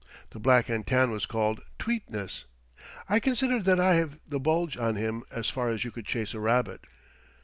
[0.31, 2.45] The black and tan was called "Tweetness."
[3.07, 6.33] I consider that I have the bulge on him as far as you could chase
[6.33, 6.81] a rabbit.